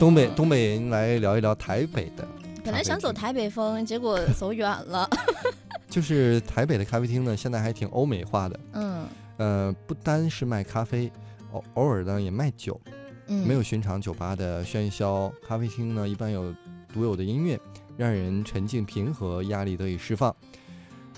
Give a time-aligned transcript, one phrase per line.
[0.00, 2.26] 东北东北人来聊一聊台北的，
[2.64, 5.06] 本来想走台北风，结果走远了。
[5.90, 8.60] 就是台北的咖啡厅呢，现在还挺欧美化的。
[8.72, 11.12] 嗯呃，不单是卖咖啡，
[11.52, 12.80] 偶偶尔呢也卖酒。
[13.26, 16.54] 嗯，没有寻常酒吧的喧嚣，咖啡厅呢一般有
[16.94, 17.60] 独有的音乐，
[17.98, 20.34] 让人沉静平和，压力得以释放。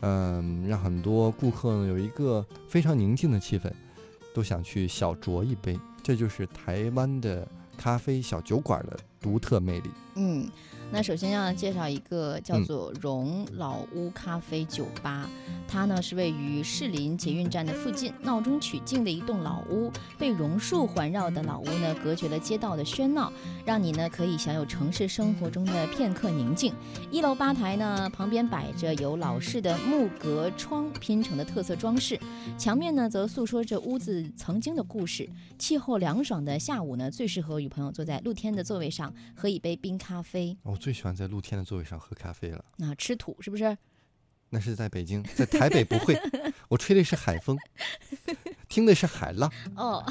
[0.00, 3.70] 嗯，让很多顾客呢有一个非常宁静的气氛，
[4.34, 5.78] 都想去小酌一杯。
[6.02, 7.46] 这就是台湾的
[7.82, 9.90] 咖啡小酒馆的独特魅力。
[10.14, 10.48] 嗯，
[10.92, 15.26] 那首先要介绍一个叫做荣老屋咖啡酒吧，
[15.66, 19.90] 它呢是位于士林捷运站的附近，闹中取静的一栋老屋。
[20.18, 23.32] 被榕树环绕的老屋呢，隔绝了街道的喧闹，
[23.64, 26.74] 让你呢可以享有城市生活中的片刻宁静。
[27.10, 32.20] 一楼吧台呢，旁边摆着由老式的木格窗拼成的特色装饰，
[32.58, 35.26] 墙面呢则诉说着屋子曾经的故事。
[35.58, 40.54] 气候凉爽的下午呢，最适合与朋友坐在露天的座位上喝一杯冰咖啡。
[40.62, 42.64] 我最喜欢在露天的座位上喝咖啡了。
[42.76, 43.78] 那吃土是不是？
[44.50, 46.20] 那是在北京，在台北不会。
[46.68, 47.56] 我吹的是海风，
[48.68, 49.48] 听的是海浪。
[49.76, 50.04] 哦，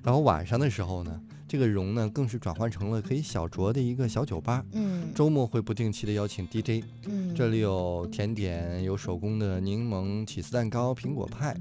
[0.00, 4.64] 然后晚上的时候呢，这个容呢更是转换成了可以小酌的一个小酒吧。
[4.70, 11.56] 嗯周末会不定期的邀请 DJ，嗯，这里有甜点，有手工的柠檬起司蛋糕、苹果派，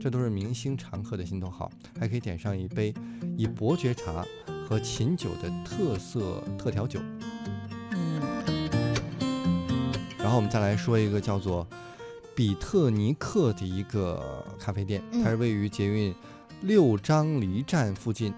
[0.00, 1.68] 这都是明星常客的心头好。
[1.98, 2.94] 还可以点上一杯
[3.36, 4.24] 以伯爵茶
[4.68, 7.00] 和琴酒的特色特调酒。
[10.24, 11.66] 嗯然后我们再来说一个叫做
[12.34, 16.14] 比特尼克的一个咖啡店，它是嗯位于捷运
[16.62, 18.32] 六张犁站附近。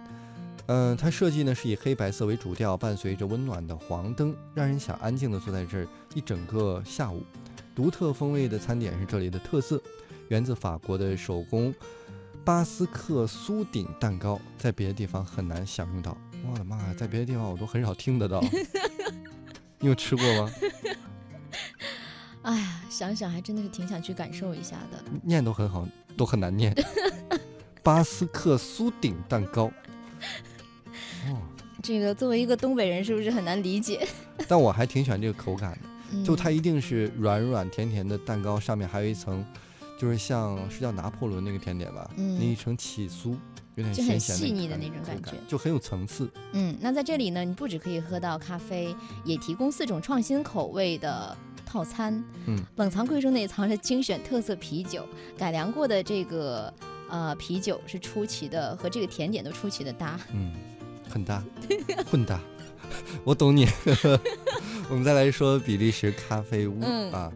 [0.66, 7.22] 嗯、它设计呢是以黑白色为主调，伴随着温暖的黄灯，让人想安静的坐在这儿一整个下午。
[7.72, 9.80] 独特风味的餐点是这里的特色，
[10.26, 11.72] 源自法国的手工
[12.44, 16.18] 巴斯克酥顶蛋糕，在别的地方很难享用到。
[16.52, 18.42] 我的妈呀，在别的地方我都很少听得到。
[19.78, 20.50] 你有吃过吗？
[22.46, 25.02] 哎呀，想想还真的是挺想去感受一下的。
[25.24, 25.86] 念都很好，
[26.16, 26.72] 都很难念。
[27.82, 29.64] 巴斯克酥顶蛋糕，
[31.26, 31.42] 哦，
[31.82, 34.06] 这个作为一个东北人，是不是很难理解？
[34.46, 39.44] 但我还挺喜欢这个口感的，嗯 就它一定是软软甜甜的蛋糕，上面还有一层，
[39.98, 43.36] 就是像是叫拿破仑那个甜点吧，嗯那一层起酥，
[43.74, 46.30] 有点就很细腻的那种感觉就很有层次。
[46.52, 52.24] 嗯，那在这里呢，你不只可以喝到咖啡，也提供四种创新口味的套餐。
[52.46, 55.06] 嗯，冷藏柜中内藏着精选特色啤酒，
[55.36, 56.72] 改良过的这个
[57.10, 60.18] 呃啤酒是出奇的，和这个甜点都出奇的搭。
[60.32, 60.54] 嗯，
[61.10, 61.42] 很搭，
[62.10, 62.40] 混搭，
[63.24, 63.66] 我懂你。
[64.88, 67.32] 我们再来说比利时咖啡屋、嗯啊，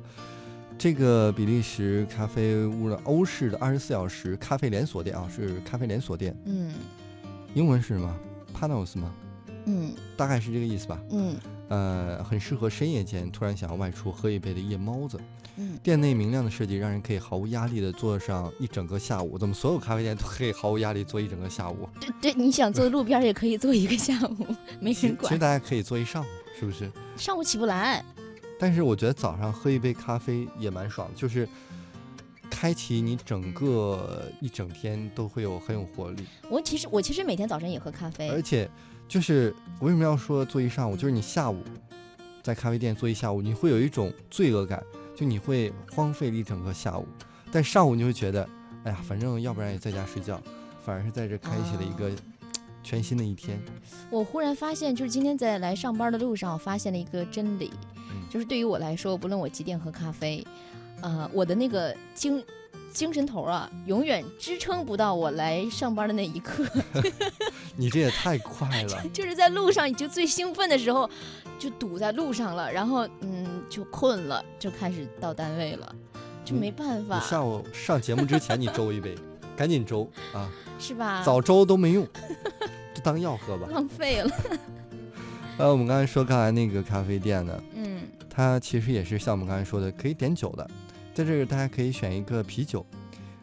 [0.78, 6.72] 这个比利时咖啡屋的欧式的二十四小时咖啡连锁店啊，是咖啡连锁店，嗯
[7.54, 8.16] 英文是什么
[8.54, 9.12] ？Panos 吗？
[9.64, 11.00] 嗯大概是这个意思吧。
[11.10, 11.36] 嗯
[11.68, 15.20] 呃，很适合深夜间突然想要外出喝一杯的夜猫子。
[15.56, 19.36] 嗯，店内明亮的设计让人可以毫无压力的坐上一整个下午。
[19.36, 21.88] 怎么所有咖啡店都可以毫无压力坐一整个下午？
[22.00, 24.46] 对对，你想坐路边也可以坐一个下午，
[24.80, 25.22] 没人管。
[25.22, 26.26] 其其实大家可以坐一上午，
[26.58, 26.90] 是不是？
[27.16, 28.04] 上午起不来。
[28.58, 31.48] 但是我觉得早上喝一杯咖啡也蛮爽的，就是
[32.60, 38.42] 开启你整个一整天都会有很有活力，我其实我其实每天早晨也喝咖啡而。
[38.42, 38.68] 且
[39.08, 41.62] 就是我为什么要说做一上午，就是你下午
[42.42, 44.84] 在咖啡店做一下午，你会有一种罪恶感，
[45.16, 47.06] 就你会荒废了一整个下午，
[47.50, 48.46] 但上午你会觉得，
[48.84, 50.38] 哎呀，反正要不然也在家睡觉，
[50.84, 52.10] 反而是在这开启了一个
[52.82, 53.58] 全新的一天。
[54.10, 60.46] 我忽然发现，就是今天在来上班的路上，我发现了一个真理，嗯就是对于我来说，不论我几点喝咖啡，
[61.02, 62.42] 呃，我的那个精
[62.92, 66.64] 精神头啊，永远支撑不到我来上班的那一刻。
[67.76, 71.08] 你这也太快了，就是在路上你就最兴奋的时候，
[71.58, 75.94] 就堵在路上了，然后嗯就困了，就开始到单位了，
[76.44, 79.14] 就没办法，你下午上节目之前你粥一杯，
[79.56, 81.22] 赶紧粥啊， 是吧？
[81.22, 82.06] 早粥都没用，
[82.92, 83.68] 就当药喝吧。
[83.70, 84.30] 浪费了。
[85.58, 90.68] 呃，我们刚才说刚才那个咖啡店呢，嗯它其实也是像我们刚才说的，可以点酒的，
[91.20, 92.84] 在这个大家可以选一个啤酒，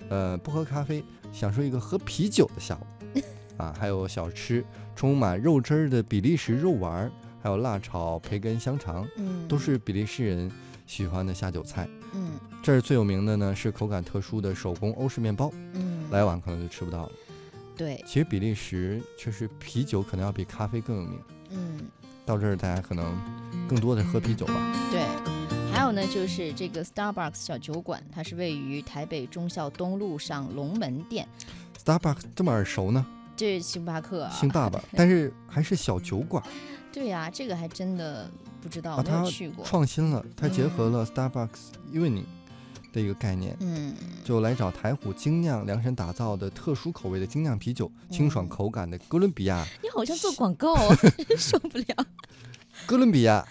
[0.09, 3.21] 呃，不喝咖啡，享受一个喝啤酒的下午，
[3.55, 4.65] 啊，还有小吃，
[4.95, 10.51] 充满肉汁儿的比利时肉丸儿，还有辣炒培根香肠，嗯，都是比利时人
[10.87, 11.87] 喜欢的下酒菜。
[12.15, 12.31] 嗯
[12.63, 17.11] 这儿最有名的呢是口感特殊的手工欧式面包，嗯，来晚可能就吃不到了。
[17.75, 21.19] 对，其实比利时确实啤酒可能要比咖啡更有名，
[21.51, 21.79] 嗯
[22.25, 23.15] 到这儿大家可能
[23.69, 24.55] 更多的喝啤酒吧。
[24.89, 25.36] 对。
[25.77, 31.27] 还有呢，就是这个 Starbucks 小酒馆，它是位于台北忠孝东路上龙门店。
[31.85, 33.05] Starbucks 这么耳熟呢？
[33.35, 36.43] 这星巴克啊，星爸爸， 但是还是小酒馆
[36.91, 38.27] 对呀、这个还真的
[38.59, 39.63] 不知道，啊，没有去过。
[39.63, 41.47] 创新了，它结合了 Starbucks
[41.93, 42.25] Evening
[42.91, 43.93] 的一个概念，嗯，
[44.25, 50.95] 就来找台虎精酿量身打造的特殊口味的精酿啤酒，清爽嗯口感的哥伦比亚你好像做广告啊，
[51.29, 51.85] 真 受不了。
[52.87, 53.47] 哥伦比亚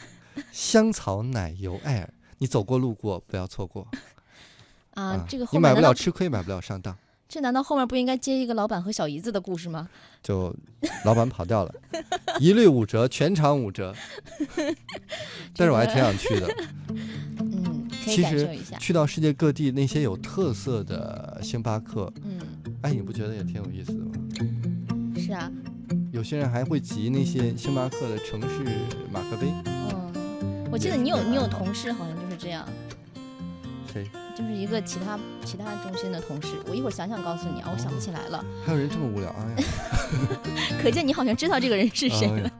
[0.50, 3.86] 香草奶油艾尔，你走过路过不要错过
[4.94, 6.96] 啊，这个你买不了吃亏，买不了上当。
[7.28, 9.88] 这难道后面不应该接一个老板和小姨子的故事吗？
[10.22, 10.54] 就
[11.04, 11.74] 老板跑掉了，
[12.40, 13.94] 一律五折，全场五折。
[15.56, 16.48] 但是我还挺想去的，
[17.40, 18.78] 嗯，可以其实感受一下。
[18.78, 22.40] 去到世界各地那些有特色的星巴克，嗯，
[22.82, 24.12] 哎，你不觉得也挺有意思的吗？
[25.16, 25.50] 是啊，
[26.12, 28.64] 有些人还会集那些星巴克的城市
[29.10, 32.68] 马克杯，嗯，我记得你有你有同事好像就是这样，
[33.92, 34.10] 谁？
[34.36, 38.44] 就是一个其他其他中心的同事，我一会儿想想告诉你啊，我想不起来了。
[38.64, 39.30] 还有人这么无聊？
[39.30, 39.68] 哎呀，
[40.82, 42.52] 可见你好像知道这个人是谁了哎。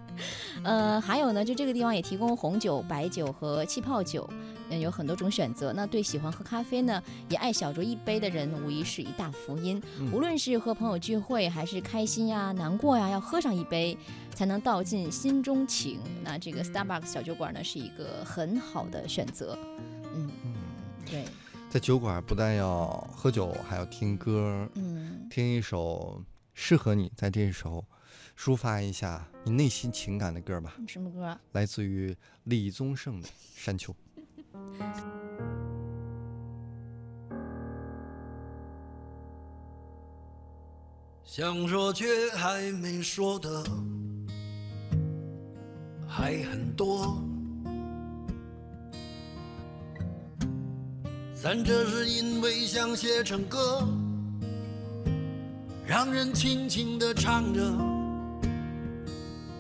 [0.65, 4.29] 呃，还有呢，就这个地方也提供红酒、白酒和气泡酒，
[4.71, 5.73] 嗯，有很多种选择。
[5.73, 9.83] 那对喜欢喝咖啡呢，也爱小酌一杯的人，无疑是一大福音。
[9.99, 13.97] 嗯无论是和朋友聚会，还是开心呀、难过呀，要喝上一杯，
[14.35, 16.01] 才能道尽心中情。
[16.23, 19.59] 那这个 Starbucks 小酒馆呢，是一个很好的选择。
[20.15, 20.55] 嗯，嗯
[21.11, 21.25] 对，
[21.69, 26.23] 在酒馆不但要喝酒，还要听歌，嗯，听一首
[26.55, 27.85] 适合你在这时候
[28.39, 30.77] 抒发一下你内心情感的歌吧。
[30.89, 31.41] 什么歌啊？
[31.53, 33.93] 来自于李宗盛的《山丘》。
[41.25, 43.63] 想说却还没说的
[46.09, 47.23] 还很多，
[51.35, 53.87] 咱这是因为想写成歌，
[55.87, 57.61] 让人轻轻地唱着，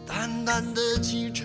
[0.07, 1.45] 淡淡的记着，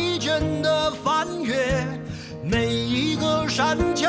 [0.31, 1.85] 倦的翻越
[2.41, 4.07] 每一个山丘，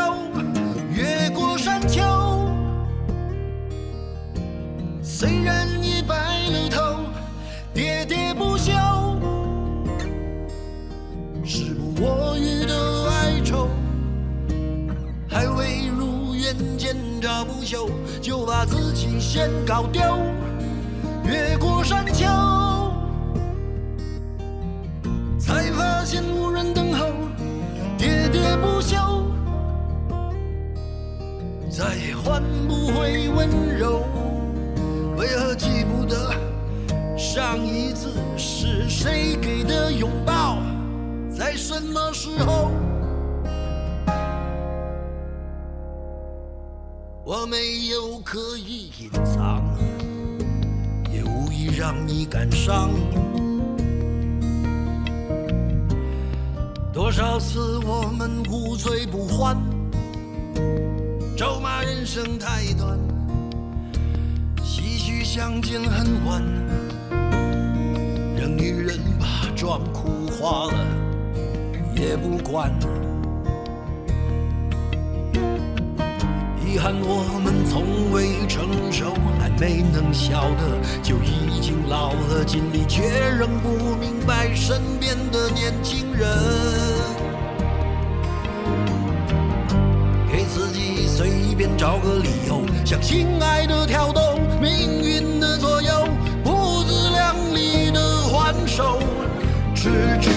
[0.95, 2.01] 越过山丘。
[5.03, 6.81] 虽然已白了头，
[7.75, 8.73] 喋喋不休，
[11.45, 13.69] 时不我予的哀愁，
[15.29, 17.91] 还未如愿见着不朽，
[18.21, 20.01] 就把自己先搞丢。
[21.25, 22.27] 越过山丘，
[28.83, 28.97] 喋不休，
[31.71, 33.49] 再也换不回温
[33.79, 34.05] 柔。
[35.17, 36.35] 为何记不得
[37.17, 40.59] 上一次是谁给的拥抱，
[41.31, 42.71] 在什么时候？
[47.25, 49.63] 我没有刻意隐藏，
[51.11, 52.91] 也无意让你感伤。
[56.93, 59.57] 多少次我们无醉不欢，
[61.35, 62.99] 咒骂人生太短。
[64.63, 66.43] 唏嘘相见恨晚，
[68.37, 70.87] 人与人把妆哭花了
[71.97, 72.71] 也不管。
[76.67, 78.69] 遗憾我们从未成，
[79.63, 83.01] 没能晓得，就已经老了，尽力却
[83.39, 86.29] 仍不明白身边的年轻人。
[90.29, 96.09] 给自己随便找个理由，向心爱的挑逗，命运的左右，
[96.43, 98.01] 不自量力的
[98.33, 98.99] 还手，
[99.77, 99.91] 直
[100.21, 100.32] 至。